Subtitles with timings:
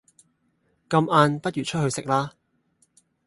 [0.89, 2.33] 咁晏不如出去食啦